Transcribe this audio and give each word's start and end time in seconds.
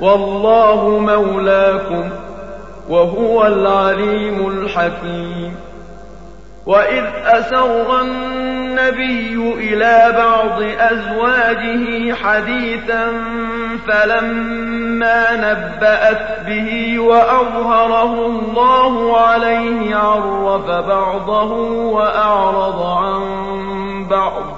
والله 0.00 0.98
مولاكم 0.98 2.10
وهو 2.88 3.46
العليم 3.46 4.48
الحكيم. 4.48 5.56
وإذ 6.66 7.04
أسر 7.24 8.00
النبي 8.00 9.54
إلى 9.54 10.14
بعض 10.18 10.62
أزواجه 10.62 12.14
حديثا 12.14 13.12
فلما 13.88 15.36
نبأت 15.36 16.46
به 16.46 16.98
وأظهره 16.98 18.26
الله 18.26 19.20
عليه 19.20 19.96
عرف 19.96 20.70
بعضه 20.86 21.52
وأعرض 21.70 22.82
عن 22.82 23.24
بعض. 24.10 24.57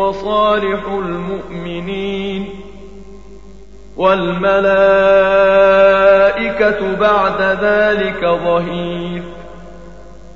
وصالح 0.00 0.80
المؤمنين 0.88 2.48
والملائكة 3.96 4.60
بعد 7.00 7.42
ذلك 7.62 8.24
ظهير. 8.24 9.22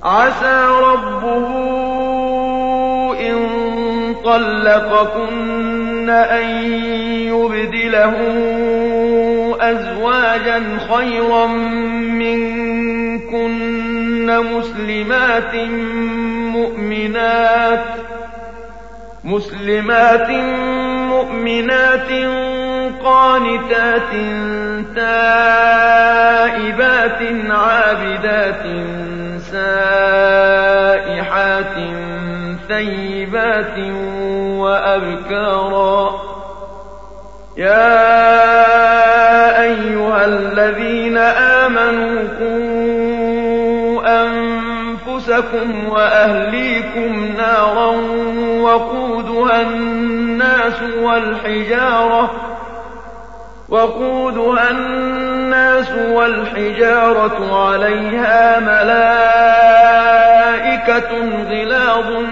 عسى 0.02 0.66
ربه 0.82 1.46
إن 3.20 3.38
طلقكن 4.24 6.10
أن 6.10 6.48
يبدله 7.28 8.14
أزواجا 9.60 10.62
خيرا 10.94 11.46
منكن 12.20 12.84
مسلمات 14.26 15.54
مؤمنات 16.54 17.84
مسلمات 19.24 20.30
مؤمنات 21.08 22.10
قانتات 23.04 24.12
تائبات 24.96 26.40
عابدات 27.50 28.64
سائحات 29.52 30.94
ثيبات 32.68 33.78
وأبكارا. 34.60 36.00
يا 37.56 38.02
أيها 39.62 40.24
الذين 40.24 41.18
آمنوا 41.18 42.20
قوا 42.40 42.73
أنفسكم 45.14 45.88
وأهليكم 45.88 47.34
نارا 47.36 47.90
وقودها 48.60 49.62
الناس 49.62 50.82
والحجارة 51.02 52.30
وقودها 53.68 54.70
الناس 54.70 55.90
والحجارة 55.90 57.64
عليها 57.68 58.60
ملائكة 58.60 59.04
غلاظ 61.48 62.24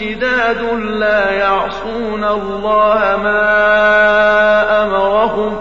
شداد 0.00 0.62
لا 0.80 1.30
يعصون 1.30 2.24
الله 2.24 3.18
ما 3.22 3.44
أمرهم 4.82 5.56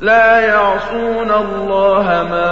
لا 0.00 0.40
يعصون 0.40 1.30
الله 1.30 2.26
ما 2.30 2.43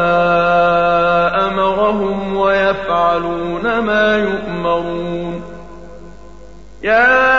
ويفعلون 3.82 3.87
ما 3.87 4.16
يؤمرون. 4.16 5.43
يا 6.82 7.32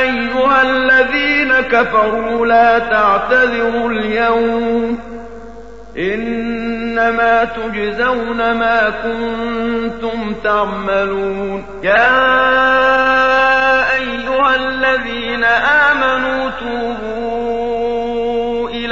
أيها 0.00 0.62
الذين 0.62 1.60
كفروا 1.60 2.46
لا 2.46 2.78
تعتذروا 2.78 3.90
اليوم. 3.90 4.98
إنما 5.98 7.44
تجزون 7.44 8.52
ما 8.52 8.90
كنتم 9.02 10.34
تعملون. 10.44 11.64
يا 11.82 12.38
أيها 13.94 14.56
الذين 14.56 15.44
آمنوا 15.44 16.50
توبوا 16.50 17.37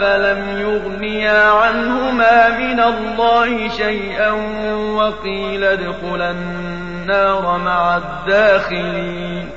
فلم 0.00 0.60
يغنيا 0.60 1.50
عنهما 1.50 2.48
من 2.48 2.80
الله 2.80 3.68
شيئا 3.68 4.30
وقيل 4.96 5.64
ادخلا 5.64 6.30
النار 6.30 7.58
مع 7.58 7.96
الداخلين. 7.96 9.50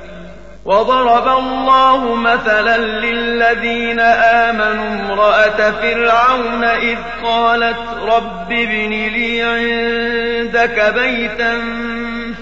وضرب 0.64 1.28
الله 1.38 2.14
مثلا 2.14 2.76
للذين 2.76 4.00
آمنوا 4.00 4.88
امرأة 4.88 5.70
فرعون 5.70 6.64
إذ 6.64 6.98
قالت 7.24 7.76
رب 8.02 8.52
ابن 8.52 8.90
لي 8.90 9.42
عندك 9.42 10.94
بيتا 10.94 11.58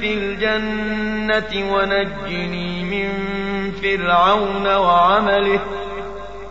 في 0.00 0.14
الجنة 0.14 1.74
ونجني 1.74 2.84
من 2.84 3.08
فرعون 3.82 4.66
وعمله. 4.66 5.60